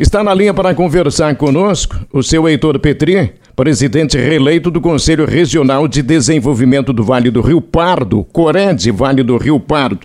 Está 0.00 0.24
na 0.24 0.32
linha 0.32 0.54
para 0.54 0.74
conversar 0.74 1.36
conosco 1.36 1.94
o 2.10 2.22
seu 2.22 2.48
Heitor 2.48 2.78
Petri, 2.78 3.34
presidente 3.54 4.16
reeleito 4.16 4.70
do 4.70 4.80
Conselho 4.80 5.26
Regional 5.26 5.86
de 5.86 6.00
Desenvolvimento 6.00 6.90
do 6.90 7.04
Vale 7.04 7.30
do 7.30 7.42
Rio 7.42 7.60
Pardo, 7.60 8.24
Cored 8.24 8.90
Vale 8.92 9.22
do 9.22 9.36
Rio 9.36 9.60
Pardo. 9.60 10.00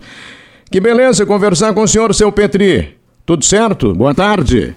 Que 0.69 0.81
beleza 0.81 1.25
conversar 1.25 1.73
com 1.73 1.83
o 1.83 1.87
senhor, 1.87 2.13
seu 2.13 2.29
Petri. 2.29 2.97
Tudo 3.25 3.45
certo? 3.45 3.95
Boa 3.95 4.13
tarde. 4.13 4.75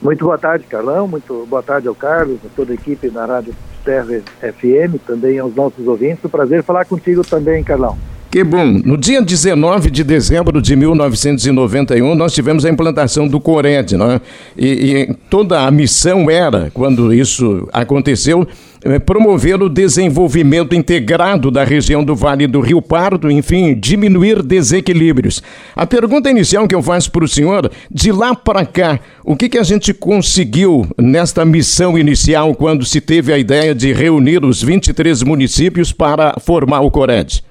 Muito 0.00 0.24
boa 0.24 0.38
tarde, 0.38 0.64
Carlão. 0.64 1.06
Muito 1.06 1.46
boa 1.46 1.62
tarde 1.62 1.86
ao 1.86 1.94
Carlos, 1.94 2.38
a 2.42 2.48
toda 2.56 2.72
a 2.72 2.76
equipe 2.76 3.10
da 3.10 3.26
Rádio 3.26 3.54
Terra 3.84 4.22
FM, 4.40 4.96
também 5.06 5.38
aos 5.38 5.54
nossos 5.54 5.86
ouvintes. 5.86 6.24
Um 6.24 6.30
prazer 6.30 6.62
falar 6.62 6.86
contigo 6.86 7.22
também, 7.22 7.62
Carlão. 7.62 7.98
Que 8.36 8.44
bom. 8.44 8.66
No 8.84 8.98
dia 8.98 9.22
19 9.22 9.90
de 9.90 10.04
dezembro 10.04 10.60
de 10.60 10.76
1991, 10.76 12.14
nós 12.14 12.34
tivemos 12.34 12.66
a 12.66 12.68
implantação 12.68 13.26
do 13.26 13.40
Cored, 13.40 13.96
né? 13.96 14.20
E, 14.54 14.66
e 14.66 15.14
toda 15.30 15.62
a 15.62 15.70
missão 15.70 16.30
era, 16.30 16.70
quando 16.74 17.14
isso 17.14 17.66
aconteceu, 17.72 18.46
é, 18.84 18.98
promover 18.98 19.62
o 19.62 19.70
desenvolvimento 19.70 20.74
integrado 20.74 21.50
da 21.50 21.64
região 21.64 22.04
do 22.04 22.14
Vale 22.14 22.46
do 22.46 22.60
Rio 22.60 22.82
Pardo, 22.82 23.30
enfim, 23.30 23.74
diminuir 23.74 24.42
desequilíbrios. 24.42 25.42
A 25.74 25.86
pergunta 25.86 26.28
inicial 26.28 26.68
que 26.68 26.74
eu 26.74 26.82
faço 26.82 27.10
para 27.10 27.24
o 27.24 27.28
senhor, 27.28 27.72
de 27.90 28.12
lá 28.12 28.34
para 28.34 28.66
cá, 28.66 29.00
o 29.24 29.34
que, 29.34 29.48
que 29.48 29.56
a 29.56 29.62
gente 29.62 29.94
conseguiu 29.94 30.86
nesta 30.98 31.42
missão 31.42 31.98
inicial 31.98 32.54
quando 32.54 32.84
se 32.84 33.00
teve 33.00 33.32
a 33.32 33.38
ideia 33.38 33.74
de 33.74 33.94
reunir 33.94 34.44
os 34.44 34.62
23 34.62 35.22
municípios 35.22 35.90
para 35.90 36.34
formar 36.38 36.80
o 36.80 36.90
Cored? 36.90 37.45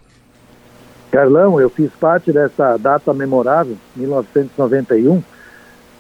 Carlão, 1.16 1.62
eu 1.62 1.70
fiz 1.70 1.90
parte 1.94 2.30
dessa 2.34 2.76
data 2.76 3.14
memorável, 3.14 3.78
1991. 3.96 5.24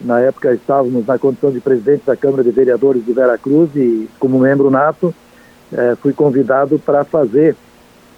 Na 0.02 0.20
época 0.20 0.54
estávamos 0.54 1.08
na 1.08 1.18
condição 1.18 1.54
de 1.54 1.62
presidente 1.62 2.06
da 2.06 2.18
Câmara 2.18 2.44
de 2.44 2.52
Vereadores 2.52 3.06
de 3.06 3.14
Veracruz 3.14 3.74
e, 3.78 4.10
como 4.20 4.38
membro 4.40 4.70
nato, 4.70 5.16
eh, 5.72 5.96
fui 6.02 6.12
convidado 6.12 6.78
para 6.78 7.06
fazer 7.06 7.56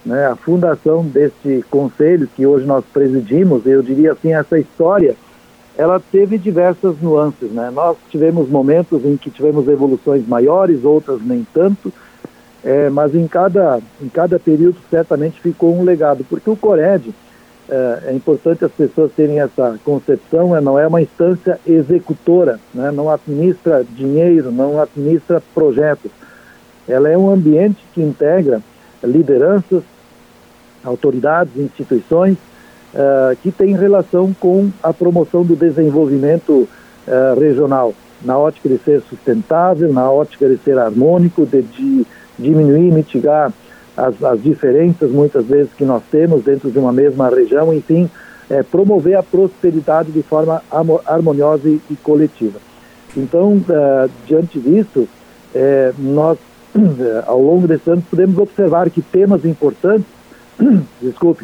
né, 0.04 0.26
a 0.26 0.36
fundação 0.36 1.06
deste 1.06 1.64
conselho 1.70 2.28
que 2.36 2.48
hoje 2.48 2.66
nós 2.66 2.84
presidimos. 2.92 3.67
Eu 3.67 3.84
diria 3.84 4.14
assim, 4.14 4.34
essa 4.34 4.58
história, 4.58 5.16
ela 5.78 6.02
teve 6.11 6.39
diversas 6.39 7.00
nuances. 7.00 7.52
Né? 7.52 7.70
Nós 7.72 7.95
tivemos 8.09 8.50
momentos 8.50 9.06
em 9.06 9.17
que 9.17 9.30
tivemos 9.30 9.67
evoluções 9.67 10.28
maiores, 10.28 10.84
outras 10.84 11.22
nem 11.22 11.45
tanto 11.54 11.94
é, 12.64 12.90
mas 12.90 13.14
em 13.16 13.28
cada, 13.28 13.80
em 14.02 14.10
cada 14.10 14.40
período 14.40 14.78
certamente 14.90 15.40
ficou 15.40 15.76
um 15.76 15.84
legado, 15.84 16.26
porque 16.30 16.50
o 16.50 16.56
Cored, 16.56 17.14
é, 17.70 18.04
é 18.08 18.14
importante 18.14 18.64
as 18.64 18.72
pessoas 18.72 19.12
terem 19.12 19.40
essa 19.40 19.78
concepção, 19.84 20.56
é, 20.56 20.62
não 20.62 20.80
é 20.80 20.88
uma 20.88 21.02
instância 21.02 21.60
executora, 21.68 22.60
né, 22.74 22.92
não 22.92 23.10
administra 23.10 23.84
dinheiro, 23.84 24.52
não 24.52 24.82
administra 24.82 25.42
projetos. 25.54 26.12
Ela 26.88 27.10
é 27.10 27.18
um 27.18 27.30
ambiente 27.30 27.84
que 27.94 28.02
integra 28.02 28.62
lideranças, 29.04 29.84
autoridades, 30.84 31.58
instituições, 31.58 32.38
é, 32.96 33.36
que 33.44 33.52
tem 33.52 33.76
relação 33.76 34.34
com 34.40 34.72
a 34.82 34.94
promoção 34.94 35.44
do 35.44 35.56
desenvolvimento 35.56 36.68
é, 37.06 37.36
regional, 37.38 37.94
na 38.22 38.38
ótica 38.38 38.70
de 38.70 38.78
ser 38.80 39.02
sustentável, 39.02 39.92
na 39.92 40.10
ótica 40.10 40.48
de 40.48 40.58
ser 40.58 40.78
harmônico, 40.80 41.46
de, 41.46 41.62
de 41.62 42.06
diminuir, 42.38 42.92
mitigar 42.92 43.52
as, 43.96 44.24
as 44.24 44.42
diferenças 44.42 45.12
muitas 45.12 45.46
vezes 45.46 45.74
que 45.74 45.84
nós 45.84 46.04
temos 46.12 46.44
dentro 46.44 46.70
de 46.70 46.78
uma 46.78 46.94
mesma 46.94 47.30
região, 47.30 47.74
enfim, 47.74 48.10
é, 48.50 48.62
promover 48.64 49.16
a 49.16 49.24
prosperidade 49.24 50.12
de 50.12 50.22
forma 50.22 50.62
harmoniosa 51.06 51.68
e, 51.68 51.82
e 51.90 51.96
coletiva. 51.96 52.60
Então, 53.16 53.54
uh, 53.54 54.10
diante 54.28 54.60
disso, 54.60 55.08
é, 55.54 55.92
nós, 55.98 56.38
uh, 56.76 57.24
ao 57.26 57.42
longo 57.42 57.68
desse 57.68 57.90
ano, 57.90 58.04
podemos 58.08 58.38
observar 58.38 58.90
que 58.90 59.02
temas 59.02 59.44
importantes, 59.44 60.06
desculpe, 61.02 61.44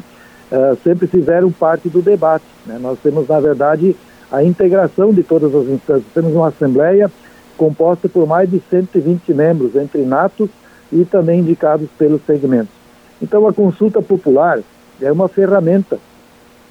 uh, 0.51 0.77
sempre 0.83 1.07
fizeram 1.07 1.51
parte 1.51 1.89
do 1.89 2.01
debate. 2.01 2.45
Né? 2.65 2.77
Nós 2.79 2.99
temos, 2.99 3.27
na 3.27 3.39
verdade, 3.39 3.95
a 4.31 4.43
integração 4.43 5.11
de 5.11 5.23
todas 5.23 5.53
as 5.55 5.67
instâncias. 5.67 6.05
Temos 6.13 6.33
uma 6.33 6.49
Assembleia 6.49 7.11
composta 7.57 8.07
por 8.07 8.27
mais 8.27 8.49
de 8.49 8.61
120 8.69 9.33
membros, 9.33 9.75
entre 9.75 10.01
natos 10.03 10.49
e 10.93 11.05
também 11.05 11.39
indicados 11.39 11.89
pelos 11.97 12.21
segmentos. 12.25 12.73
Então, 13.21 13.47
a 13.47 13.53
consulta 13.53 14.01
popular 14.01 14.59
é 15.01 15.11
uma 15.11 15.27
ferramenta 15.27 15.97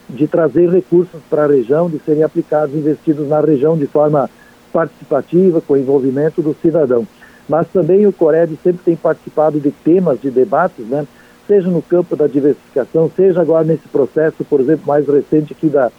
de 0.09 0.27
trazer 0.27 0.69
recursos 0.71 1.21
para 1.29 1.45
a 1.45 1.47
região, 1.47 1.89
de 1.89 1.99
serem 2.01 2.23
aplicados, 2.23 2.75
investidos 2.75 3.29
na 3.29 3.41
região 3.41 3.77
de 3.77 3.87
forma 3.87 4.29
participativa, 4.73 5.61
com 5.61 5.77
envolvimento 5.77 6.43
do 6.43 6.55
cidadão. 6.61 7.07
Mas 7.49 7.67
também 7.69 8.07
o 8.07 8.13
Cored 8.13 8.59
sempre 8.63 8.83
tem 8.85 8.97
participado 8.97 9.59
de 9.61 9.71
temas, 9.71 10.21
de 10.21 10.31
debates, 10.31 10.87
né? 10.87 11.07
seja 11.47 11.69
no 11.69 11.83
campo 11.83 12.17
da 12.17 12.27
diversificação, 12.27 13.11
seja 13.15 13.41
agora 13.41 13.65
nesse 13.65 13.89
processo, 13.89 14.45
por 14.45 14.61
exemplo, 14.61 14.87
mais 14.87 15.07
recente 15.07 15.53
aqui 15.53 15.69
da, 15.69 15.91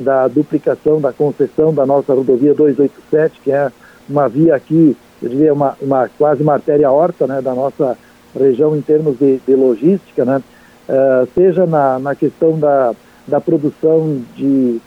da 0.00 0.26
duplicação 0.26 1.00
da 1.00 1.12
concessão 1.12 1.72
da 1.72 1.84
nossa 1.86 2.14
rodovia 2.14 2.54
287, 2.54 3.40
que 3.42 3.52
é 3.52 3.70
uma 4.08 4.28
via 4.28 4.54
aqui 4.54 4.96
eu 5.22 5.28
diria, 5.28 5.52
uma, 5.52 5.76
uma 5.80 6.08
quase 6.18 6.42
uma 6.42 6.54
artéria 6.54 6.90
horta 6.90 7.26
né, 7.26 7.40
da 7.40 7.54
nossa 7.54 7.96
região 8.38 8.76
em 8.76 8.82
termos 8.82 9.18
de, 9.18 9.38
de 9.46 9.54
logística, 9.54 10.24
né, 10.24 10.42
uh, 10.88 11.28
seja 11.34 11.66
na, 11.66 11.98
na 11.98 12.14
questão 12.14 12.58
da, 12.58 12.94
da 13.26 13.40
produção 13.40 14.20
de 14.34 14.80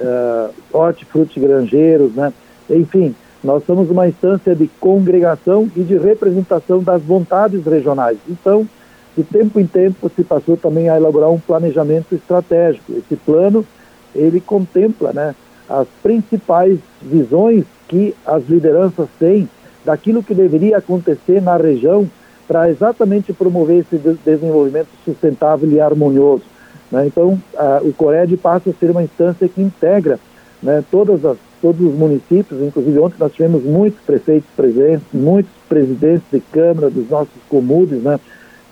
uh, 0.00 0.50
hortifruti 0.72 1.38
granjeiros, 1.38 2.14
né, 2.14 2.32
enfim, 2.68 3.14
nós 3.44 3.64
somos 3.64 3.90
uma 3.90 4.08
instância 4.08 4.56
de 4.56 4.66
congregação 4.80 5.70
e 5.76 5.82
de 5.82 5.96
representação 5.96 6.82
das 6.82 7.00
vontades 7.02 7.64
regionais. 7.64 8.18
Então, 8.28 8.66
de 9.16 9.22
tempo 9.22 9.60
em 9.60 9.66
tempo 9.66 10.10
se 10.14 10.24
passou 10.24 10.56
também 10.56 10.90
a 10.90 10.96
elaborar 10.96 11.30
um 11.30 11.38
planejamento 11.38 12.14
estratégico. 12.14 12.92
Esse 12.92 13.14
plano, 13.16 13.64
ele 14.14 14.40
contempla 14.40 15.12
né, 15.12 15.34
as 15.68 15.86
principais 16.02 16.78
visões 17.00 17.64
que 17.88 18.14
as 18.26 18.46
lideranças 18.48 19.08
têm 19.18 19.48
daquilo 19.86 20.22
que 20.22 20.34
deveria 20.34 20.78
acontecer 20.78 21.40
na 21.40 21.56
região 21.56 22.10
para 22.48 22.68
exatamente 22.68 23.32
promover 23.32 23.78
esse 23.78 23.96
desenvolvimento 24.24 24.88
sustentável 25.04 25.70
e 25.70 25.80
harmonioso. 25.80 26.42
Né? 26.90 27.06
Então, 27.06 27.40
a, 27.56 27.80
o 27.82 27.92
Cored 27.92 28.36
passa 28.36 28.70
a 28.70 28.72
ser 28.72 28.90
uma 28.90 29.02
instância 29.02 29.48
que 29.48 29.62
integra 29.62 30.18
né, 30.62 30.82
todas 30.90 31.24
as, 31.24 31.38
todos 31.62 31.80
os 31.80 31.94
municípios, 31.94 32.60
inclusive 32.60 32.98
ontem 32.98 33.16
nós 33.18 33.32
tivemos 33.32 33.62
muitos 33.62 34.00
prefeitos 34.00 34.48
presentes, 34.56 35.06
muitos 35.12 35.52
presidentes 35.68 36.26
de 36.32 36.40
Câmara 36.40 36.90
dos 36.90 37.08
nossos 37.08 37.42
comunes, 37.48 38.02
né? 38.02 38.18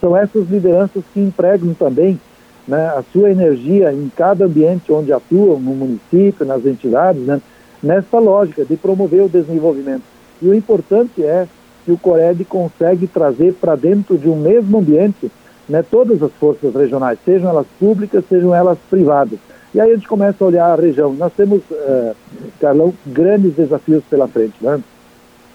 São 0.01 0.17
essas 0.17 0.49
lideranças 0.49 1.03
que 1.13 1.21
empregam 1.21 1.73
também 1.75 2.21
né, 2.69 2.87
a 2.89 3.03
sua 3.13 3.31
energia 3.31 3.93
em 3.93 4.11
cada 4.15 4.45
ambiente 4.45 4.93
onde 4.93 5.13
atuam, 5.13 5.59
no 5.59 5.75
município, 5.75 6.45
nas 6.45 6.67
entidades, 6.67 7.23
né, 7.23 7.41
nessa 7.83 8.19
lógica 8.19 8.65
de 8.65 8.77
promover 8.77 9.23
o 9.23 9.29
desenvolvimento. 9.29 10.14
E 10.41 10.49
o 10.49 10.55
importante 10.55 11.23
é 11.23 11.47
que 11.85 11.93
o 11.93 11.99
Cored 11.99 12.45
consegue 12.45 13.07
trazer 13.07 13.55
para 13.55 13.77
dentro 13.77 14.17
de 14.17 14.29
um 14.29 14.37
mesmo 14.37 14.79
ambiente 14.79 15.31
né, 15.69 15.83
todas 15.83 16.23
as 16.23 16.33
forças 16.33 16.75
regionais, 16.75 17.19
sejam 17.25 17.49
elas 17.49 17.67
públicas, 17.79 18.25
sejam 18.29 18.55
elas 18.55 18.79
privadas. 18.91 19.39
E 19.75 19.81
aí 19.81 19.91
a 19.91 19.95
gente 19.95 20.07
começa 20.07 20.45
a 20.45 20.47
olhar 20.47 20.67
a 20.67 20.81
região. 20.81 21.13
Nós 21.15 21.33
temos, 21.33 21.61
uh, 21.71 22.15
Carlão, 22.61 22.95
grandes 23.07 23.55
desafios 23.55 24.05
pela 24.09 24.29
frente. 24.29 24.55
Né? 24.61 24.81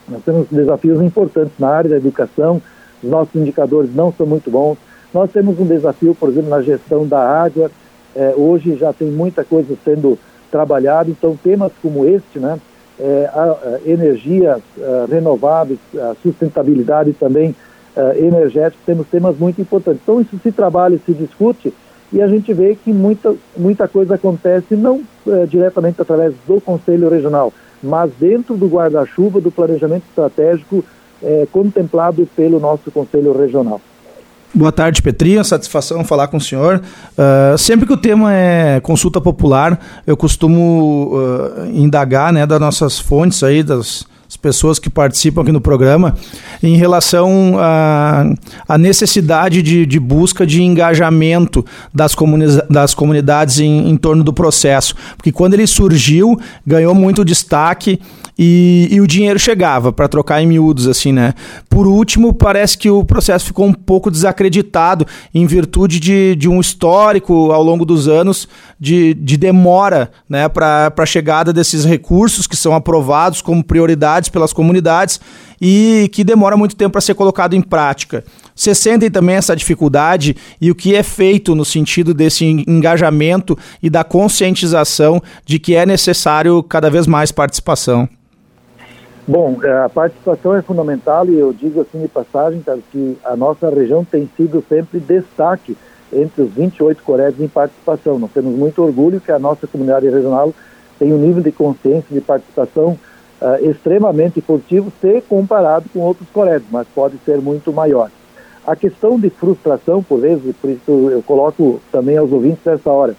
Nós 0.07 0.23
temos 0.23 0.47
desafios 0.51 1.01
importantes 1.01 1.53
na 1.57 1.69
área 1.69 1.91
da 1.91 1.97
educação, 1.97 2.61
os 3.01 3.09
nossos 3.09 3.33
indicadores 3.35 3.95
não 3.95 4.11
são 4.11 4.25
muito 4.25 4.51
bons. 4.51 4.77
Nós 5.13 5.31
temos 5.31 5.59
um 5.59 5.65
desafio, 5.65 6.13
por 6.13 6.29
exemplo, 6.29 6.49
na 6.49 6.61
gestão 6.61 7.07
da 7.07 7.19
água. 7.19 7.71
É, 8.15 8.33
hoje 8.35 8.75
já 8.75 8.91
tem 8.91 9.09
muita 9.09 9.43
coisa 9.43 9.73
sendo 9.85 10.19
trabalhada, 10.51 11.09
então 11.09 11.37
temas 11.41 11.71
como 11.81 12.05
este, 12.05 12.39
né, 12.39 12.59
é, 12.99 13.29
a, 13.33 13.43
a 13.43 13.89
energias 13.89 14.61
a, 14.77 15.05
renováveis, 15.09 15.79
a 15.95 16.15
sustentabilidade 16.21 17.13
também 17.13 17.55
energética, 18.15 18.81
temos 18.85 19.07
temas 19.07 19.37
muito 19.37 19.59
importantes. 19.59 20.01
Então 20.03 20.21
isso 20.21 20.39
se 20.41 20.53
trabalha, 20.53 20.97
se 21.05 21.11
discute 21.11 21.73
e 22.11 22.21
a 22.21 22.27
gente 22.27 22.51
vê 22.53 22.75
que 22.75 22.91
muita, 22.91 23.35
muita 23.55 23.87
coisa 23.87 24.15
acontece 24.15 24.75
não 24.75 25.01
é, 25.27 25.45
diretamente 25.45 26.01
através 26.01 26.33
do 26.47 26.59
Conselho 26.59 27.09
Regional, 27.09 27.53
mas 27.83 28.11
dentro 28.19 28.57
do 28.57 28.67
guarda-chuva 28.67 29.39
do 29.39 29.51
planejamento 29.51 30.03
estratégico 30.09 30.83
é, 31.21 31.47
contemplado 31.51 32.27
pelo 32.35 32.59
nosso 32.59 32.89
Conselho 32.89 33.37
Regional. 33.37 33.79
Boa 34.53 34.71
tarde, 34.71 35.01
Petri. 35.01 35.37
É 35.37 35.43
satisfação 35.43 36.03
falar 36.03 36.27
com 36.27 36.37
o 36.37 36.41
senhor. 36.41 36.81
Uh, 37.15 37.55
sempre 37.57 37.85
que 37.85 37.93
o 37.93 37.97
tema 37.97 38.33
é 38.33 38.79
consulta 38.79 39.21
popular, 39.21 39.79
eu 40.07 40.17
costumo 40.17 41.11
uh, 41.13 41.65
indagar 41.71 42.33
né, 42.33 42.47
das 42.47 42.59
nossas 42.59 42.99
fontes 42.99 43.43
aí, 43.43 43.61
das 43.61 44.07
pessoas 44.41 44.79
que 44.79 44.89
participam 44.89 45.41
aqui 45.41 45.51
no 45.51 45.61
programa, 45.61 46.15
em 46.63 46.75
relação 46.75 47.55
à 47.59 48.77
necessidade 48.77 49.61
de, 49.61 49.85
de, 49.85 49.99
busca 49.99 50.45
de 50.45 50.63
engajamento 50.63 51.65
das, 51.93 52.15
comuni 52.15 52.45
das 52.69 52.93
comunidades 52.93 53.59
em, 53.59 53.89
em 53.89 53.97
torno 53.97 54.23
do 54.23 54.33
processo. 54.33 54.95
Porque 55.15 55.31
quando 55.31 55.55
ele 55.55 55.67
surgiu, 55.67 56.39
ganhou 56.65 56.93
muito 56.93 57.25
destaque 57.25 57.99
e, 58.37 58.87
e 58.89 59.01
o 59.01 59.07
dinheiro 59.07 59.37
chegava, 59.37 59.91
para 59.91 60.07
trocar 60.07 60.41
em 60.41 60.47
miúdos, 60.47 60.87
assim, 60.87 61.11
né? 61.11 61.33
Por 61.79 61.87
último, 61.87 62.33
parece 62.33 62.77
que 62.77 62.89
o 62.89 63.05
processo 63.05 63.45
ficou 63.45 63.65
um 63.65 63.71
pouco 63.71 64.11
desacreditado 64.11 65.07
em 65.33 65.45
virtude 65.45 65.97
de, 65.97 66.35
de 66.35 66.49
um 66.49 66.59
histórico 66.59 67.53
ao 67.53 67.63
longo 67.63 67.85
dos 67.85 68.05
anos 68.05 68.49
de, 68.77 69.13
de 69.13 69.37
demora 69.37 70.11
né, 70.27 70.49
para 70.49 70.91
a 70.93 71.05
chegada 71.05 71.53
desses 71.53 71.85
recursos 71.85 72.45
que 72.47 72.57
são 72.57 72.75
aprovados 72.75 73.41
como 73.41 73.63
prioridades 73.63 74.27
pelas 74.27 74.51
comunidades 74.51 75.21
e 75.61 76.09
que 76.11 76.21
demora 76.21 76.57
muito 76.57 76.75
tempo 76.75 76.91
para 76.91 76.99
ser 76.99 77.13
colocado 77.13 77.55
em 77.55 77.61
prática. 77.61 78.25
Vocês 78.53 78.77
sentem 78.77 79.09
também 79.09 79.37
essa 79.37 79.55
dificuldade 79.55 80.35
e 80.59 80.69
o 80.69 80.75
que 80.75 80.93
é 80.95 81.01
feito 81.01 81.55
no 81.55 81.63
sentido 81.63 82.13
desse 82.13 82.43
engajamento 82.67 83.57
e 83.81 83.89
da 83.89 84.03
conscientização 84.03 85.23
de 85.45 85.57
que 85.59 85.75
é 85.75 85.85
necessário 85.85 86.61
cada 86.61 86.89
vez 86.89 87.07
mais 87.07 87.31
participação? 87.31 88.09
Bom, 89.29 89.59
é, 89.63 89.83
a 89.83 89.89
participação 89.89 90.55
é 90.55 90.61
fundamental 90.63 91.23
e 91.27 91.37
eu 91.37 91.53
digo 91.53 91.81
assim 91.81 92.01
de 92.01 92.07
passagem, 92.07 92.63
cara, 92.63 92.79
que 92.91 93.15
a 93.23 93.35
nossa 93.35 93.69
região 93.69 94.03
tem 94.03 94.27
sido 94.35 94.63
sempre 94.67 94.99
destaque 94.99 95.77
entre 96.11 96.41
os 96.41 96.51
28 96.51 97.03
coréis 97.03 97.39
em 97.39 97.47
participação. 97.47 98.17
Nós 98.17 98.31
temos 98.31 98.57
muito 98.57 98.81
orgulho 98.81 99.21
que 99.21 99.31
a 99.31 99.37
nossa 99.37 99.67
comunidade 99.67 100.09
regional 100.09 100.51
tem 100.97 101.13
um 101.13 101.19
nível 101.19 101.43
de 101.43 101.51
consciência 101.51 102.07
de 102.11 102.21
participação 102.21 102.97
uh, 103.39 103.69
extremamente 103.69 104.41
positivo 104.41 104.91
se 104.99 105.21
comparado 105.21 105.85
com 105.93 105.99
outros 105.99 106.27
colégios, 106.29 106.71
mas 106.71 106.87
pode 106.87 107.19
ser 107.23 107.37
muito 107.37 107.71
maior. 107.71 108.09
A 108.65 108.75
questão 108.75 109.19
de 109.19 109.29
frustração, 109.29 110.01
por 110.01 110.21
vezes, 110.21 110.55
por 110.59 110.71
isso 110.71 111.11
eu 111.11 111.21
coloco 111.21 111.79
também 111.91 112.17
aos 112.17 112.31
ouvintes 112.31 112.65
nessa 112.65 112.89
hora, 112.89 113.15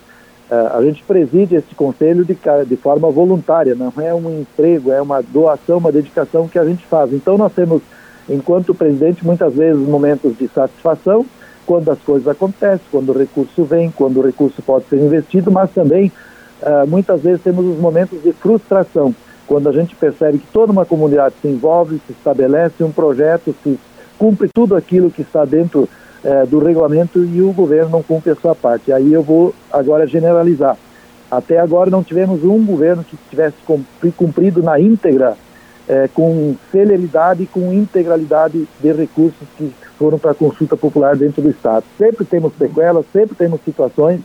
a 0.50 0.82
gente 0.82 1.02
preside 1.04 1.54
esse 1.54 1.74
conselho 1.76 2.24
de, 2.24 2.36
de 2.66 2.76
forma 2.76 3.08
voluntária, 3.10 3.74
não 3.74 3.92
é 3.98 4.12
um 4.12 4.40
emprego, 4.40 4.90
é 4.90 5.00
uma 5.00 5.22
doação, 5.22 5.78
uma 5.78 5.92
dedicação 5.92 6.48
que 6.48 6.58
a 6.58 6.64
gente 6.64 6.84
faz. 6.86 7.12
Então 7.12 7.38
nós 7.38 7.52
temos, 7.52 7.82
enquanto 8.28 8.74
presidente, 8.74 9.24
muitas 9.24 9.54
vezes 9.54 9.80
momentos 9.80 10.36
de 10.36 10.48
satisfação, 10.48 11.24
quando 11.64 11.88
as 11.88 12.00
coisas 12.00 12.26
acontecem, 12.26 12.84
quando 12.90 13.10
o 13.10 13.18
recurso 13.18 13.62
vem, 13.62 13.92
quando 13.92 14.18
o 14.18 14.26
recurso 14.26 14.60
pode 14.60 14.86
ser 14.86 14.96
investido, 14.96 15.52
mas 15.52 15.70
também 15.70 16.10
uh, 16.62 16.84
muitas 16.88 17.20
vezes 17.20 17.42
temos 17.42 17.64
os 17.64 17.78
momentos 17.78 18.20
de 18.20 18.32
frustração, 18.32 19.14
quando 19.46 19.68
a 19.68 19.72
gente 19.72 19.94
percebe 19.94 20.38
que 20.38 20.46
toda 20.52 20.72
uma 20.72 20.84
comunidade 20.84 21.36
se 21.40 21.46
envolve, 21.46 22.00
se 22.06 22.12
estabelece 22.12 22.82
um 22.82 22.90
projeto, 22.90 23.54
se 23.62 23.78
cumpre 24.18 24.48
tudo 24.52 24.74
aquilo 24.74 25.12
que 25.12 25.22
está 25.22 25.44
dentro 25.44 25.88
uh, 26.24 26.46
do 26.46 26.58
regulamento 26.58 27.24
e 27.24 27.40
o 27.42 27.52
governo 27.52 27.90
não 27.90 28.02
cumpre 28.02 28.30
a 28.30 28.36
sua 28.36 28.54
parte. 28.54 28.92
Aí 28.92 29.12
eu 29.12 29.22
vou 29.22 29.54
agora 29.72 30.06
generalizar. 30.06 30.76
Até 31.30 31.58
agora 31.58 31.90
não 31.90 32.02
tivemos 32.02 32.42
um 32.42 32.64
governo 32.64 33.04
que 33.04 33.16
tivesse 33.28 33.56
cumprido 34.16 34.62
na 34.62 34.80
íntegra, 34.80 35.36
eh, 35.88 36.08
com 36.12 36.56
celeridade 36.72 37.44
e 37.44 37.46
com 37.46 37.72
integralidade 37.72 38.66
de 38.80 38.92
recursos 38.92 39.46
que 39.56 39.72
foram 39.96 40.18
para 40.18 40.34
consulta 40.34 40.76
popular 40.76 41.14
dentro 41.16 41.40
do 41.40 41.50
Estado. 41.50 41.84
Sempre 41.96 42.24
temos 42.24 42.52
sequelas, 42.58 43.06
sempre 43.12 43.36
temos 43.36 43.60
situações 43.64 44.20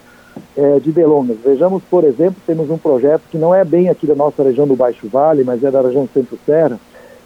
é, 0.58 0.80
de 0.80 0.92
delongas. 0.92 1.38
Vejamos, 1.44 1.84
por 1.90 2.04
exemplo, 2.04 2.36
temos 2.46 2.70
um 2.70 2.78
projeto 2.78 3.24
que 3.30 3.38
não 3.38 3.54
é 3.54 3.64
bem 3.64 3.90
aqui 3.90 4.08
da 4.08 4.16
nossa 4.16 4.44
região 4.44 4.68
do 4.68 4.76
Baixo 4.76 5.08
Vale, 5.08 5.44
mas 5.44 5.64
é 5.64 5.72
da 5.72 5.82
região 5.82 6.08
Centro-Serra, 6.14 6.80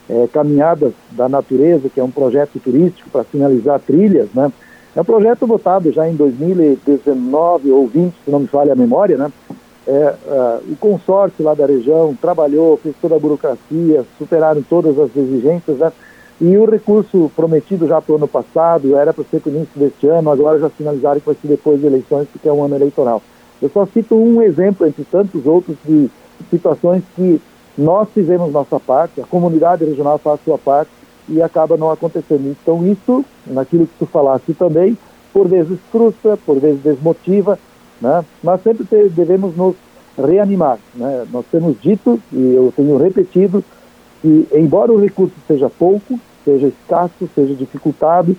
é, 0.10 0.28
Caminhadas 0.32 0.94
da 1.12 1.30
Natureza, 1.30 1.90
que 1.90 2.00
é 2.00 2.04
um 2.04 2.12
projeto 2.12 2.60
turístico 2.60 3.10
para 3.10 3.24
sinalizar 3.26 3.80
trilhas, 3.80 4.30
né? 4.34 4.52
É 4.96 5.02
um 5.02 5.06
projeto 5.06 5.46
votado 5.46 5.92
já 5.92 6.10
em 6.10 6.16
2019 6.16 7.72
ou 7.72 7.88
20, 7.88 8.14
se 8.26 8.32
não 8.32 8.40
me 8.40 8.48
falha 8.48 8.74
a 8.74 8.76
memória, 8.76 9.18
né? 9.18 9.32
É, 9.88 10.14
uh, 10.28 10.72
o 10.72 10.76
consórcio 10.76 11.44
lá 11.44 11.54
da 11.54 11.66
região 11.66 12.16
trabalhou, 12.20 12.78
fez 12.78 12.96
toda 13.02 13.16
a 13.16 13.20
burocracia, 13.20 14.04
superaram 14.18 14.62
todas 14.68 15.00
as 15.00 15.16
exigências, 15.16 15.78
né? 15.78 15.92
E 16.42 16.58
o 16.58 16.66
recurso 16.66 17.30
prometido 17.36 17.88
já 17.88 18.02
para 18.02 18.14
o 18.14 18.16
ano 18.16 18.28
passado, 18.28 18.96
era 18.96 19.14
para 19.14 19.24
ser 19.26 19.42
para 19.42 19.52
o 19.52 19.56
início 19.56 19.80
deste 19.80 20.08
ano, 20.08 20.32
agora 20.32 20.60
já 20.60 20.70
finalizaram 20.70 21.20
que 21.20 21.26
vai 21.26 21.36
ser 21.36 21.48
depois 21.48 21.80
de 21.80 21.86
eleições, 21.86 22.28
porque 22.32 22.48
é 22.48 22.52
um 22.52 22.64
ano 22.64 22.76
eleitoral. 22.76 23.22
Eu 23.62 23.70
só 23.70 23.86
cito 23.86 24.16
um 24.16 24.42
exemplo 24.42 24.88
entre 24.88 25.04
tantos 25.04 25.46
outros 25.46 25.76
de 25.86 26.10
situações 26.50 27.04
que 27.16 27.42
nós 27.80 28.10
fizemos 28.14 28.52
nossa 28.52 28.78
parte, 28.78 29.22
a 29.22 29.26
comunidade 29.26 29.86
regional 29.86 30.18
faz 30.18 30.42
sua 30.44 30.58
parte 30.58 30.92
e 31.30 31.42
acaba 31.42 31.78
não 31.78 31.90
acontecendo. 31.90 32.50
Então 32.62 32.86
isso, 32.86 33.24
naquilo 33.48 33.88
que 33.88 33.94
tu 33.98 34.06
falaste 34.06 34.54
também, 34.54 34.98
por 35.31 35.48
vezes 35.48 35.80
frustra, 35.90 36.36
por 36.36 36.60
vezes 36.60 36.84
desmotiva, 36.84 37.58
né? 38.02 38.26
mas 38.44 38.62
sempre 38.64 38.86
devemos 39.10 39.56
nos 39.56 39.76
reanimar. 40.18 40.78
Né? 40.94 41.26
Nós 41.31 41.46
temos 41.50 41.80
dito, 41.81 42.22
e 42.34 42.54
eu 42.54 42.74
tenho 42.76 42.98
repetido, 42.98 43.64
que 44.22 44.46
embora 44.54 44.92
o 44.92 45.00
recurso 45.00 45.36
seja 45.48 45.70
pouco, 45.70 46.20
seja 46.44 46.68
escasso, 46.68 47.30
seja 47.34 47.54
dificultado, 47.54 48.36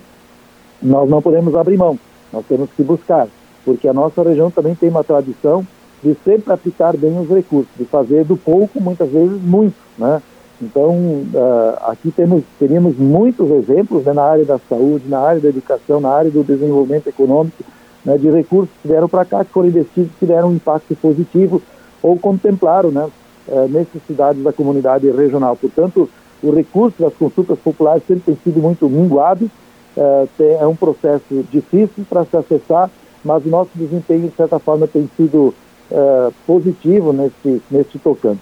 nós 0.79 1.09
não 1.09 1.19
podemos 1.19 1.55
abrir 1.55 1.77
mão, 1.77 1.97
nós 2.31 2.45
temos 2.45 2.69
que 2.77 2.83
buscar, 2.83 3.27
porque 3.65 3.87
a 3.87 3.93
nossa 3.93 4.21
região 4.21 4.51
também 4.51 4.75
tem 4.75 4.89
uma 4.89 5.03
tradição 5.03 5.65
de 6.03 6.15
sempre 6.23 6.51
aplicar 6.51 6.95
bem 6.97 7.17
os 7.19 7.29
recursos, 7.29 7.71
de 7.77 7.85
fazer 7.85 8.25
do 8.25 8.35
pouco, 8.35 8.81
muitas 8.81 9.09
vezes, 9.09 9.41
muito, 9.41 9.75
né? 9.97 10.21
Então, 10.61 10.91
uh, 10.91 11.77
aqui 11.87 12.11
temos, 12.11 12.43
teríamos 12.59 12.95
muitos 12.95 13.49
exemplos 13.49 14.05
né, 14.05 14.13
na 14.13 14.23
área 14.23 14.45
da 14.45 14.59
saúde, 14.59 15.09
na 15.09 15.19
área 15.19 15.41
da 15.41 15.49
educação, 15.49 15.99
na 15.99 16.09
área 16.09 16.29
do 16.29 16.43
desenvolvimento 16.43 17.07
econômico, 17.07 17.63
né, 18.05 18.15
de 18.17 18.29
recursos 18.29 18.69
que 18.79 18.87
vieram 18.87 19.09
para 19.09 19.25
cá, 19.25 19.43
que 19.43 19.51
foram 19.51 19.69
investidos, 19.69 20.11
que 20.19 20.25
deram 20.25 20.49
um 20.49 20.53
impacto 20.53 20.95
positivo 20.95 21.61
ou 22.01 22.17
contemplaram 22.17 22.91
né, 22.91 23.09
uh, 23.47 23.67
necessidades 23.69 24.43
da 24.43 24.53
comunidade 24.53 25.09
regional. 25.09 25.55
Portanto, 25.55 26.07
o 26.43 26.51
recurso 26.51 27.01
das 27.01 27.13
consultas 27.13 27.57
populares 27.57 28.03
sempre 28.07 28.23
tem 28.25 28.37
sido 28.43 28.61
muito 28.61 28.87
minguado, 28.87 29.49
é, 29.97 30.27
é 30.61 30.67
um 30.67 30.75
processo 30.75 31.43
difícil 31.51 32.05
para 32.09 32.23
se 32.25 32.37
acessar, 32.37 32.89
mas 33.23 33.45
o 33.45 33.49
nosso 33.49 33.71
desempenho, 33.75 34.29
de 34.29 34.35
certa 34.35 34.57
forma, 34.57 34.87
tem 34.87 35.09
sido 35.15 35.53
é, 35.91 36.29
positivo 36.45 37.13
nesse, 37.13 37.61
nesse 37.69 37.99
tocante. 37.99 38.39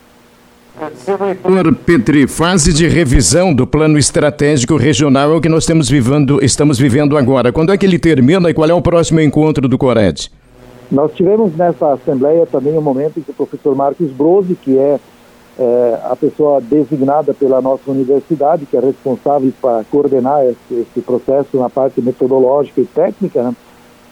Senador 0.96 1.76
Petri, 1.76 2.26
fase 2.26 2.72
de 2.72 2.88
revisão 2.88 3.54
do 3.54 3.68
plano 3.68 3.98
estratégico 3.98 4.78
regional 4.78 5.34
é 5.34 5.36
o 5.36 5.42
que 5.42 5.50
nós 5.50 5.64
estamos 5.64 5.90
vivendo, 5.90 6.44
estamos 6.44 6.80
vivendo 6.80 7.18
agora. 7.18 7.52
Quando 7.52 7.74
é 7.74 7.78
que 7.78 7.86
ele 7.86 8.00
termina 8.00 8.50
e 8.50 8.54
qual 8.54 8.70
é 8.70 8.74
o 8.74 8.82
próximo 8.82 9.20
encontro 9.20 9.68
do 9.68 9.78
Cored? 9.78 10.32
Nós 10.90 11.12
tivemos 11.14 11.56
nessa 11.58 11.94
Assembleia 11.94 12.46
também 12.46 12.78
um 12.78 12.82
momento 12.82 13.20
em 13.20 13.22
que 13.22 13.32
o 13.32 13.34
professor 13.34 13.76
Marcos 13.76 14.10
Brose, 14.12 14.56
que 14.56 14.78
é 14.78 15.00
é, 15.60 16.00
a 16.06 16.16
pessoa 16.16 16.62
designada 16.62 17.34
pela 17.34 17.62
nossa 17.62 17.92
universidade, 17.92 18.66
que 18.66 18.78
é 18.78 18.80
responsável 18.80 19.52
para 19.62 19.84
coordenar 19.92 20.46
esse, 20.46 20.82
esse 20.82 21.02
processo 21.02 21.58
na 21.58 21.70
parte 21.70 22.02
metodológica 22.02 22.80
e 22.80 22.86
técnica, 22.86 23.44
né? 23.44 23.56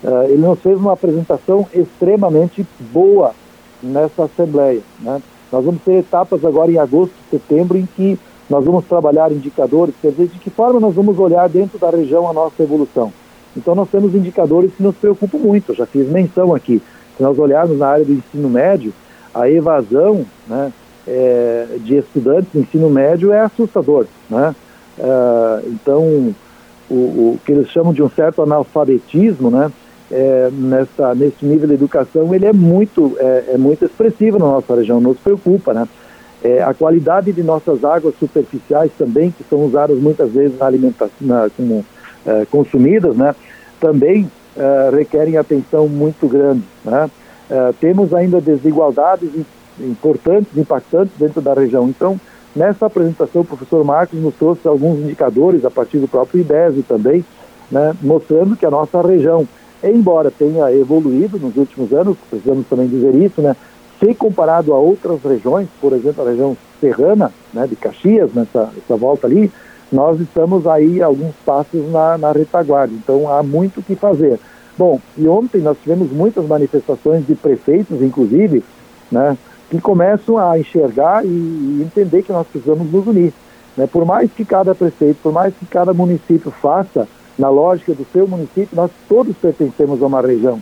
É, 0.04 0.26
ele 0.30 0.42
nos 0.42 0.60
fez 0.60 0.78
uma 0.78 0.94
apresentação 0.94 1.68
extremamente 1.74 2.66
boa 2.92 3.34
nessa 3.82 4.26
Assembleia. 4.26 4.82
Né? 5.00 5.22
Nós 5.52 5.64
vamos 5.64 5.82
ter 5.82 6.00
etapas 6.00 6.44
agora 6.44 6.72
em 6.72 6.78
agosto, 6.78 7.14
setembro, 7.30 7.78
em 7.78 7.86
que 7.86 8.20
nós 8.50 8.64
vamos 8.64 8.86
trabalhar 8.86 9.32
indicadores, 9.32 9.94
quer 10.02 10.12
dizer, 10.12 10.28
de 10.28 10.40
que 10.40 10.50
forma 10.50 10.80
nós 10.80 10.96
vamos 10.96 11.20
olhar 11.20 11.50
dentro 11.50 11.78
da 11.78 11.90
região 11.90 12.30
a 12.30 12.34
nossa 12.34 12.64
evolução. 12.64 13.12
Então 13.56 13.76
nós 13.76 13.90
temos 13.90 14.16
indicadores 14.16 14.72
que 14.74 14.84
nos 14.84 14.96
preocupam 14.96 15.38
muito, 15.38 15.72
eu 15.72 15.76
já 15.76 15.86
fiz 15.86 16.08
menção 16.08 16.54
aqui. 16.54 16.82
Se 17.18 17.24
nós 17.24 17.38
olharmos 17.40 17.78
na 17.78 17.88
área 17.88 18.06
do 18.06 18.14
ensino 18.14 18.50
médio, 18.50 18.94
a 19.34 19.50
evasão, 19.50 20.26
né, 20.48 20.72
é, 21.08 21.78
de 21.80 21.98
estudantes 21.98 22.52
de 22.54 22.60
ensino 22.60 22.90
médio 22.90 23.32
é 23.32 23.40
assustador. 23.42 24.06
Né? 24.30 24.56
É, 25.00 25.62
então, 25.68 26.34
o, 26.90 26.94
o, 26.94 27.40
que 27.46 27.52
eles 27.52 27.70
chamam 27.70 27.94
de 27.94 28.02
um 28.02 28.10
certo 28.10 28.42
analfabetismo, 28.42 29.50
né? 29.50 29.72
É, 30.10 30.50
nessa, 30.52 31.14
nesse 31.14 31.46
nível 31.46 31.68
de 31.68 31.74
educação, 31.74 32.34
ele 32.34 32.46
é 32.46 32.54
muito, 32.54 33.18
é, 33.20 33.44
é, 33.50 33.58
muito 33.58 33.84
expressivo 33.84 34.40
na 34.40 34.46
nossa 34.46 34.76
região, 34.76 35.02
nos 35.02 35.18
preocupa. 35.18 35.74
Né? 35.74 35.88
É, 36.44 36.64
a 36.64 36.74
qualidade 36.74 37.32
de 37.34 37.44
nossas 37.44 37.84
águas 37.84 38.16
superficiais 38.18 38.92
também, 38.98 39.32
que 39.32 39.44
são 39.50 39.66
usadas 39.66 39.98
muitas 40.00 40.32
vezes 40.32 40.58
na 40.58 40.66
alimentação, 40.66 41.12
na, 41.20 41.50
como 41.56 41.86
é, 42.26 42.46
consumidas, 42.50 43.18
né? 43.18 43.36
também 43.82 44.32
é, 44.56 44.90
requerem 44.96 45.38
atenção 45.38 45.88
muito 45.88 46.28
grande. 46.28 46.64
Né? 46.84 47.10
temos 47.80 48.14
ainda 48.14 48.42
desigualdades 48.42 49.30
importantes, 49.80 50.58
impactantes 50.58 51.14
dentro 51.18 51.42
da 51.42 51.54
região. 51.54 51.88
Então, 51.88 52.20
nessa 52.56 52.88
apresentação, 52.88 53.42
o 53.42 53.46
professor 53.46 53.84
Marcos 53.84 54.20
nos 54.20 54.36
trouxe 54.36 54.68
alguns 54.68 55.00
indicadores 55.00 55.64
a 55.64 55.72
partir 55.72 56.00
do 56.00 56.08
próprio 56.08 56.42
IDESE 56.42 56.84
também, 56.84 57.24
né, 57.72 57.94
mostrando 58.02 58.56
que 58.56 58.66
a 58.66 58.72
nossa 58.72 59.02
região, 59.02 59.48
embora 59.84 60.32
tenha 60.32 60.72
evoluído 60.72 61.38
nos 61.38 61.56
últimos 61.56 61.94
anos, 61.94 62.18
precisamos 62.30 62.66
também 62.68 62.88
dizer 62.88 63.14
isso, 63.16 63.42
né, 63.42 63.56
se 64.00 64.14
comparado 64.14 64.74
a 64.74 64.78
outras 64.78 65.22
regiões, 65.24 65.68
por 65.82 65.94
exemplo, 65.94 66.24
a 66.26 66.30
região 66.30 66.58
serrana, 66.80 67.32
né, 67.54 67.68
de 67.68 67.76
Caxias, 67.76 68.34
nessa, 68.34 68.70
nessa 68.76 68.96
volta 68.96 69.28
ali, 69.28 69.52
nós 69.92 70.20
estamos 70.20 70.68
aí 70.68 71.02
alguns 71.02 71.34
passos 71.46 71.90
na, 71.92 72.18
na 72.18 72.32
retaguarda, 72.32 72.94
então 72.94 73.32
há 73.32 73.42
muito 73.42 73.80
o 73.80 73.84
que 73.84 73.96
fazer. 73.96 74.40
Bom, 74.78 75.00
e 75.18 75.28
ontem 75.28 75.62
nós 75.62 75.78
tivemos 75.82 76.12
muitas 76.12 76.46
manifestações 76.46 77.26
de 77.26 77.34
prefeitos, 77.34 78.02
inclusive, 78.02 78.64
né, 79.12 79.38
que 79.70 79.82
começam 79.82 80.38
a 80.38 80.58
enxergar 80.60 81.26
e, 81.26 81.30
e 81.30 81.82
entender 81.84 82.24
que 82.24 82.32
nós 82.32 82.46
precisamos 82.48 82.92
nos 82.92 83.08
unir. 83.08 83.34
Né? 83.76 83.88
Por 83.88 84.06
mais 84.06 84.32
que 84.32 84.46
cada 84.46 84.74
prefeito, 84.74 85.18
por 85.22 85.32
mais 85.32 85.54
que 85.54 85.66
cada 85.66 85.94
município 85.94 86.52
faça, 86.52 87.08
na 87.38 87.50
lógica 87.50 87.94
do 87.94 88.06
seu 88.12 88.28
município, 88.28 88.70
nós 88.74 88.92
todos 89.08 89.36
pertencemos 89.38 90.02
a 90.02 90.08
uma 90.08 90.22
região. 90.22 90.62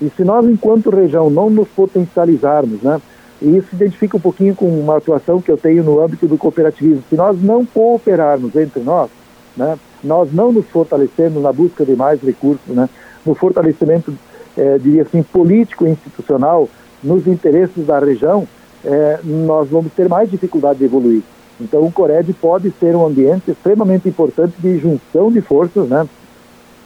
E 0.00 0.10
se 0.10 0.24
nós, 0.24 0.44
enquanto 0.46 0.90
região, 0.90 1.30
não 1.30 1.48
nos 1.48 1.68
potencializarmos, 1.68 2.82
né? 2.82 3.00
E 3.40 3.56
isso 3.56 3.68
se 3.70 3.76
identifica 3.76 4.16
um 4.16 4.20
pouquinho 4.20 4.54
com 4.54 4.66
uma 4.66 4.96
atuação 4.96 5.40
que 5.40 5.50
eu 5.50 5.56
tenho 5.56 5.84
no 5.84 6.00
âmbito 6.00 6.26
do 6.26 6.38
cooperativismo. 6.38 7.02
Se 7.08 7.16
nós 7.16 7.40
não 7.42 7.66
cooperarmos 7.66 8.56
entre 8.56 8.80
nós, 8.82 9.10
né, 9.56 9.78
nós 10.02 10.32
não 10.32 10.52
nos 10.52 10.66
fortalecemos 10.66 11.42
na 11.42 11.52
busca 11.52 11.84
de 11.84 11.94
mais 11.94 12.20
recursos, 12.22 12.66
né, 12.74 12.88
no 13.24 13.34
fortalecimento, 13.34 14.12
é, 14.56 14.78
diria 14.78 15.02
assim, 15.02 15.22
político 15.22 15.86
e 15.86 15.90
institucional, 15.90 16.68
nos 17.02 17.26
interesses 17.26 17.86
da 17.86 17.98
região, 17.98 18.48
é, 18.84 19.18
nós 19.22 19.68
vamos 19.68 19.92
ter 19.92 20.08
mais 20.08 20.30
dificuldade 20.30 20.78
de 20.78 20.86
evoluir. 20.86 21.22
Então, 21.60 21.84
o 21.84 21.92
Cored 21.92 22.30
pode 22.34 22.70
ser 22.78 22.94
um 22.94 23.06
ambiente 23.06 23.50
extremamente 23.50 24.08
importante 24.08 24.54
de 24.58 24.78
junção 24.78 25.30
de 25.32 25.40
forças. 25.40 25.88
Né? 25.88 26.06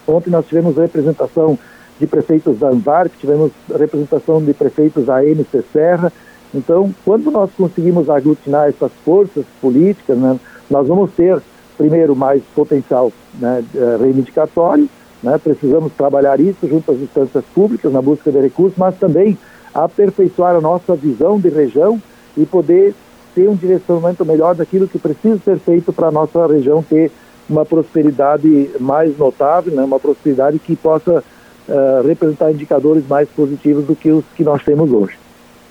Ontem 0.07 0.31
nós 0.31 0.47
tivemos 0.47 0.77
representação 0.77 1.59
de 1.99 2.07
prefeitos 2.07 2.59
da 2.59 2.69
ANVARC, 2.69 3.13
tivemos 3.19 3.53
representação 3.69 4.43
de 4.43 4.55
prefeitos 4.55 5.07
da 5.07 5.25
MC 5.25 5.63
Serra. 5.73 6.13
Então, 6.55 6.93
quando 7.05 7.31
nós 7.31 7.51
conseguimos 7.57 8.09
aglutinar 8.09 8.69
essas 8.69 8.91
forças 9.05 9.45
políticas, 9.61 10.17
né, 10.17 10.39
nós 10.71 10.89
vamos 10.89 11.13
ter, 11.13 11.41
primeiro, 11.77 12.17
mais 12.17 12.43
potencial 12.55 13.13
né, 13.39 13.63
eh, 13.75 13.97
reivindicatório, 14.01 14.89
né, 15.23 15.39
precisamos 15.39 15.93
trabalhar 15.93 16.41
isso 16.41 16.67
junto 16.67 16.91
às 16.91 16.99
instâncias 16.99 17.45
públicas 17.55 17.93
na 17.93 18.01
busca 18.01 18.33
de 18.33 18.41
recursos, 18.41 18.79
mas 18.79 18.97
também 18.97 19.39
aperfeiçoar 19.75 20.57
a 20.57 20.61
nossa 20.61 20.97
visão 20.97 21.39
de 21.39 21.51
região 21.51 22.01
e 22.37 22.47
poder 22.47 22.95
ter 23.35 23.49
um 23.49 23.55
direcionamento 23.55 24.25
melhor 24.25 24.55
daquilo 24.55 24.89
que 24.89 24.99
precisa 24.99 25.41
ser 25.45 25.59
feito 25.59 25.93
para 25.93 26.09
a 26.09 26.11
nossa 26.11 26.47
região 26.47 26.83
ter 26.83 27.11
uma 27.49 27.65
prosperidade 27.65 28.71
mais 28.79 29.17
notável, 29.19 29.73
né, 29.75 29.83
uma 29.83 29.99
prosperidade 29.99 30.59
que 30.59 30.77
possa 30.77 31.23
uh, 31.69 32.07
representar 32.07 32.53
indicadores 32.53 33.07
mais 33.09 33.29
positivos 33.29 33.85
do 33.85 33.97
que 33.97 34.11
os 34.11 34.25
que 34.37 34.45
nós 34.45 34.63
temos 34.63 34.93
hoje. 34.93 35.19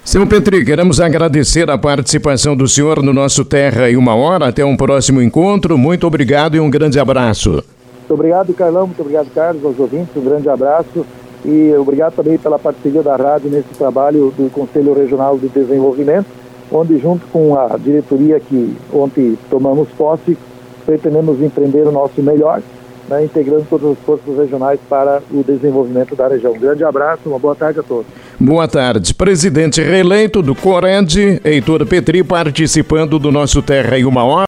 Senhor 0.03 0.25
Petri, 0.27 0.65
queremos 0.65 0.99
agradecer 0.99 1.69
a 1.69 1.77
participação 1.77 2.55
do 2.55 2.67
senhor 2.67 3.01
no 3.03 3.13
nosso 3.13 3.45
Terra 3.45 3.89
em 3.89 3.95
uma 3.95 4.15
hora. 4.15 4.47
Até 4.47 4.65
um 4.65 4.75
próximo 4.75 5.21
encontro. 5.21 5.77
Muito 5.77 6.07
obrigado 6.07 6.55
e 6.55 6.59
um 6.59 6.69
grande 6.69 6.99
abraço. 6.99 7.51
Muito 7.51 8.13
obrigado, 8.13 8.53
Carlão. 8.53 8.87
Muito 8.87 9.01
obrigado, 9.01 9.29
Carlos, 9.33 9.63
aos 9.63 9.77
ouvintes. 9.77 10.15
Um 10.15 10.23
grande 10.23 10.49
abraço. 10.49 11.05
E 11.45 11.73
obrigado 11.77 12.15
também 12.15 12.37
pela 12.37 12.57
parceria 12.57 13.03
da 13.03 13.15
rádio 13.15 13.51
nesse 13.51 13.69
trabalho 13.77 14.33
do 14.35 14.49
Conselho 14.49 14.93
Regional 14.93 15.37
de 15.37 15.47
Desenvolvimento 15.47 16.27
onde 16.71 16.97
junto 16.99 17.25
com 17.27 17.57
a 17.57 17.77
diretoria 17.77 18.39
que 18.39 18.75
ontem 18.93 19.37
tomamos 19.49 19.87
posse, 19.97 20.37
pretendemos 20.85 21.41
empreender 21.41 21.87
o 21.87 21.91
nosso 21.91 22.21
melhor, 22.21 22.61
né, 23.09 23.25
integrando 23.25 23.65
todas 23.69 23.91
as 23.91 23.97
forças 23.99 24.37
regionais 24.37 24.79
para 24.87 25.21
o 25.31 25.43
desenvolvimento 25.43 26.15
da 26.15 26.27
região. 26.27 26.53
Um 26.53 26.59
grande 26.59 26.83
abraço, 26.83 27.21
uma 27.25 27.39
boa 27.39 27.55
tarde 27.55 27.79
a 27.79 27.83
todos. 27.83 28.05
Boa 28.39 28.67
tarde. 28.67 29.13
Presidente 29.13 29.81
reeleito 29.81 30.41
do 30.41 30.55
Corend, 30.55 31.41
Heitor 31.43 31.85
Petri, 31.85 32.23
participando 32.23 33.19
do 33.19 33.31
nosso 33.31 33.61
Terra 33.61 33.97
em 33.97 34.05
uma 34.05 34.23
hora. 34.23 34.37